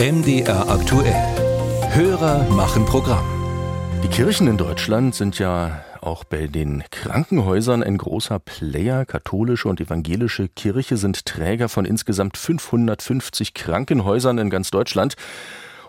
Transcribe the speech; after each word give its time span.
MDR 0.00 0.70
aktuell. 0.70 1.12
Hörer 1.90 2.48
machen 2.50 2.84
Programm. 2.84 3.24
Die 4.04 4.06
Kirchen 4.06 4.46
in 4.46 4.56
Deutschland 4.56 5.16
sind 5.16 5.40
ja 5.40 5.84
auch 6.00 6.22
bei 6.22 6.46
den 6.46 6.84
Krankenhäusern 6.92 7.82
ein 7.82 7.98
großer 7.98 8.38
Player. 8.38 9.04
Katholische 9.04 9.66
und 9.66 9.80
evangelische 9.80 10.46
Kirche 10.46 10.96
sind 10.98 11.26
Träger 11.26 11.68
von 11.68 11.84
insgesamt 11.84 12.36
550 12.36 13.54
Krankenhäusern 13.54 14.38
in 14.38 14.50
ganz 14.50 14.70
Deutschland. 14.70 15.16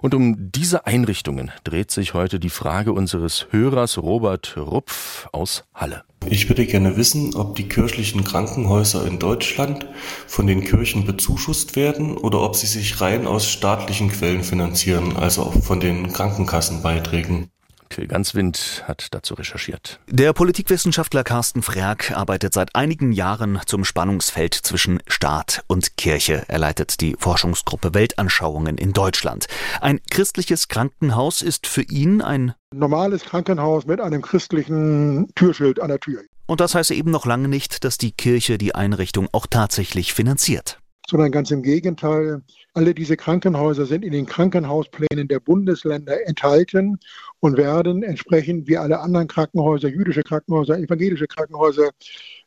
Und 0.00 0.14
um 0.14 0.52
diese 0.52 0.86
Einrichtungen 0.86 1.50
dreht 1.64 1.90
sich 1.90 2.14
heute 2.14 2.38
die 2.38 2.50
Frage 2.50 2.92
unseres 2.92 3.48
Hörers 3.50 3.98
Robert 3.98 4.56
Rupf 4.56 5.28
aus 5.32 5.64
Halle. 5.74 6.04
Ich 6.28 6.48
würde 6.48 6.66
gerne 6.66 6.96
wissen, 6.96 7.34
ob 7.34 7.56
die 7.56 7.68
kirchlichen 7.68 8.24
Krankenhäuser 8.24 9.06
in 9.06 9.18
Deutschland 9.18 9.86
von 10.26 10.46
den 10.46 10.62
Kirchen 10.62 11.06
bezuschusst 11.06 11.76
werden 11.76 12.16
oder 12.16 12.40
ob 12.42 12.56
sie 12.56 12.66
sich 12.66 13.00
rein 13.00 13.26
aus 13.26 13.48
staatlichen 13.48 14.10
Quellen 14.10 14.44
finanzieren, 14.44 15.16
also 15.16 15.42
auch 15.42 15.62
von 15.62 15.80
den 15.80 16.12
Krankenkassenbeiträgen. 16.12 17.50
Till 17.88 18.06
Ganswind 18.06 18.84
hat 18.86 19.08
dazu 19.12 19.34
recherchiert. 19.34 20.00
Der 20.08 20.32
Politikwissenschaftler 20.32 21.24
Carsten 21.24 21.62
Frerk 21.62 22.10
arbeitet 22.10 22.54
seit 22.54 22.74
einigen 22.74 23.12
Jahren 23.12 23.60
zum 23.66 23.84
Spannungsfeld 23.84 24.54
zwischen 24.54 25.00
Staat 25.06 25.64
und 25.66 25.96
Kirche. 25.96 26.44
Er 26.48 26.58
leitet 26.58 27.00
die 27.00 27.16
Forschungsgruppe 27.18 27.94
Weltanschauungen 27.94 28.78
in 28.78 28.92
Deutschland. 28.92 29.46
Ein 29.80 30.00
christliches 30.10 30.68
Krankenhaus 30.68 31.42
ist 31.42 31.66
für 31.66 31.82
ihn 31.82 32.20
ein 32.20 32.54
normales 32.74 33.24
Krankenhaus 33.24 33.86
mit 33.86 34.00
einem 34.00 34.22
christlichen 34.22 35.28
Türschild 35.34 35.80
an 35.80 35.88
der 35.88 36.00
Tür. 36.00 36.22
Und 36.46 36.60
das 36.60 36.74
heißt 36.74 36.90
eben 36.90 37.10
noch 37.10 37.26
lange 37.26 37.48
nicht, 37.48 37.84
dass 37.84 37.98
die 37.98 38.12
Kirche 38.12 38.58
die 38.58 38.74
Einrichtung 38.74 39.28
auch 39.32 39.46
tatsächlich 39.46 40.14
finanziert 40.14 40.78
sondern 41.08 41.32
ganz 41.32 41.50
im 41.50 41.62
Gegenteil. 41.62 42.42
Alle 42.74 42.94
diese 42.94 43.16
Krankenhäuser 43.16 43.86
sind 43.86 44.04
in 44.04 44.12
den 44.12 44.26
Krankenhausplänen 44.26 45.28
der 45.28 45.40
Bundesländer 45.40 46.26
enthalten 46.26 46.98
und 47.40 47.56
werden 47.56 48.02
entsprechend 48.02 48.68
wie 48.68 48.76
alle 48.76 49.00
anderen 49.00 49.26
Krankenhäuser, 49.26 49.88
jüdische 49.88 50.22
Krankenhäuser, 50.22 50.78
evangelische 50.78 51.26
Krankenhäuser, 51.26 51.90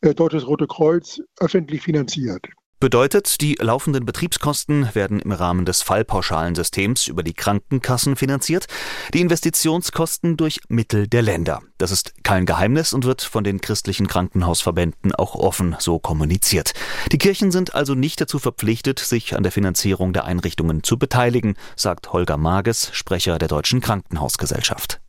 äh, 0.00 0.14
Deutsches 0.14 0.46
Rote 0.46 0.66
Kreuz 0.66 1.20
öffentlich 1.38 1.82
finanziert. 1.82 2.46
Bedeutet, 2.80 3.40
die 3.40 3.56
laufenden 3.60 4.06
Betriebskosten 4.06 4.94
werden 4.94 5.18
im 5.18 5.32
Rahmen 5.32 5.64
des 5.64 5.82
Fallpauschalensystems 5.82 7.08
über 7.08 7.24
die 7.24 7.34
Krankenkassen 7.34 8.14
finanziert, 8.14 8.66
die 9.12 9.20
Investitionskosten 9.20 10.36
durch 10.36 10.60
Mittel 10.68 11.08
der 11.08 11.22
Länder. 11.22 11.60
Das 11.78 11.90
ist 11.90 12.22
kein 12.22 12.46
Geheimnis 12.46 12.92
und 12.92 13.04
wird 13.04 13.22
von 13.22 13.42
den 13.42 13.60
christlichen 13.60 14.06
Krankenhausverbänden 14.06 15.12
auch 15.12 15.34
offen 15.34 15.74
so 15.80 15.98
kommuniziert. 15.98 16.72
Die 17.10 17.18
Kirchen 17.18 17.50
sind 17.50 17.74
also 17.74 17.96
nicht 17.96 18.20
dazu 18.20 18.38
verpflichtet, 18.38 19.00
sich 19.00 19.34
an 19.34 19.42
der 19.42 19.50
Finanzierung 19.50 20.12
der 20.12 20.24
Einrichtungen 20.24 20.84
zu 20.84 21.00
beteiligen, 21.00 21.56
sagt 21.74 22.12
Holger 22.12 22.36
Mages, 22.36 22.90
Sprecher 22.92 23.40
der 23.40 23.48
Deutschen 23.48 23.80
Krankenhausgesellschaft. 23.80 25.00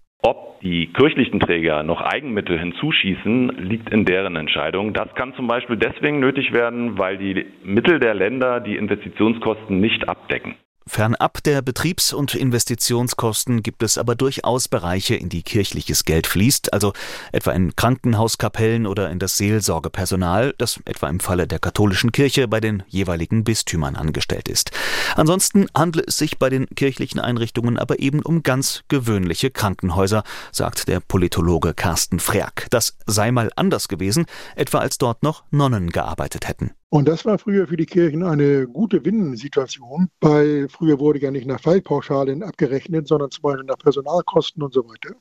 Die 0.62 0.88
kirchlichen 0.88 1.40
Träger 1.40 1.84
noch 1.84 2.02
Eigenmittel 2.02 2.60
hinzuschießen, 2.60 3.50
liegt 3.60 3.90
in 3.92 4.04
deren 4.04 4.36
Entscheidung. 4.36 4.94
Das 4.94 5.14
kann 5.16 5.34
zum 5.36 5.48
Beispiel 5.48 5.78
deswegen 5.78 6.20
nötig 6.20 6.52
werden, 6.52 6.98
weil 6.98 7.18
die 7.18 7.46
Mittel 7.64 8.00
der 8.00 8.14
Länder 8.14 8.60
die 8.60 8.76
Investitionskosten 8.76 9.80
nicht 9.80 10.10
abdecken. 10.10 10.56
Fernab 10.90 11.44
der 11.44 11.62
Betriebs- 11.62 12.14
und 12.14 12.34
Investitionskosten 12.34 13.62
gibt 13.62 13.84
es 13.84 13.98
aber 14.00 14.16
durchaus 14.16 14.68
Bereiche, 14.68 15.16
in 15.16 15.30
die 15.30 15.44
kirchliches 15.44 16.04
Geld 16.04 16.26
fließt, 16.26 16.74
also 16.74 16.94
etwa 17.32 17.52
in 17.52 17.76
Krankenhauskapellen 17.76 18.88
oder 18.88 19.12
in 19.12 19.20
das 19.20 19.38
Seelsorgepersonal, 19.38 20.56
das 20.58 20.80
etwa 20.86 21.08
im 21.08 21.20
Falle 21.20 21.46
der 21.48 21.60
katholischen 21.60 22.12
Kirche 22.12 22.48
bei 22.48 22.60
den 22.60 22.84
jeweiligen 22.88 23.44
Bistümern 23.44 23.96
angestellt 23.96 24.48
ist. 24.48 24.72
Ansonsten 25.16 25.68
handle 25.78 26.04
es 26.08 26.18
sich 26.18 26.40
bei 26.40 26.50
den 26.50 26.66
kirchlichen 26.76 27.20
Einrichtungen 27.20 27.78
aber 27.78 28.00
eben 28.00 28.22
um 28.22 28.42
ganz 28.42 28.84
gewöhnliche 28.88 29.52
Krankenhäuser, 29.52 30.24
sagt 30.52 30.88
der 30.88 31.02
Politologe 31.02 31.76
Carsten 31.76 32.20
Frerk. 32.20 32.66
Das 32.72 32.98
sei 33.06 33.32
mal 33.32 33.52
anders 33.56 33.90
gewesen, 33.90 34.26
etwa 34.56 34.80
als 34.80 34.98
dort 34.98 35.22
noch 35.22 35.44
Nonnen 35.52 35.92
gearbeitet 35.92 36.48
hätten. 36.48 36.72
Und 36.92 37.08
das 37.08 37.24
war 37.24 37.38
früher 37.38 37.68
für 37.68 37.78
die 37.78 37.86
Kirchen 37.86 38.24
eine 38.24 38.68
gute 38.68 39.06
Winnensituation, 39.06 40.10
weil 40.22 40.68
früher 40.70 41.00
wurde 41.00 41.20
ja 41.20 41.30
nicht 41.30 41.46
nach 41.46 41.62
Fallpauschalen 41.62 42.42
abgerechnet, 42.42 43.08
sondern 43.08 43.30
zum 43.30 43.44
Beispiel 43.44 43.66
nach 43.66 43.78
Personalkosten 43.78 44.64
und 44.64 44.74
so 44.74 44.84
weiter. 44.88 45.16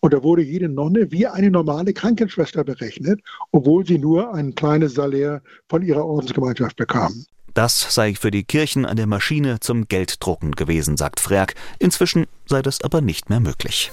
Und 0.00 0.12
da 0.12 0.22
wurde 0.24 0.42
jede 0.42 0.68
Nonne 0.68 1.12
wie 1.12 1.28
eine 1.28 1.52
normale 1.52 1.92
Krankenschwester 1.92 2.64
berechnet, 2.64 3.20
obwohl 3.52 3.86
sie 3.86 3.98
nur 3.98 4.34
ein 4.34 4.56
kleines 4.56 4.94
Salär 4.94 5.40
von 5.68 5.82
ihrer 5.82 6.04
Ordensgemeinschaft 6.04 6.76
bekam. 6.76 7.24
Das 7.54 7.94
sei 7.94 8.14
für 8.14 8.32
die 8.32 8.42
Kirchen 8.42 8.84
an 8.84 8.96
der 8.96 9.06
Maschine 9.06 9.60
zum 9.60 9.86
Gelddrucken 9.86 10.52
gewesen, 10.52 10.96
sagt 10.96 11.20
Frerk. 11.20 11.54
Inzwischen 11.78 12.26
sei 12.46 12.60
das 12.62 12.80
aber 12.82 13.00
nicht 13.00 13.30
mehr 13.30 13.38
möglich. 13.38 13.92